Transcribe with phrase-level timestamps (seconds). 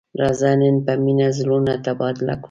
[0.21, 2.39] راځه نن په مینه زړونه تبادله کړو.